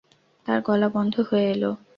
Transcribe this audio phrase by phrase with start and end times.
[0.47, 1.63] তাঁর গলা বন্ধ হয়ে এল।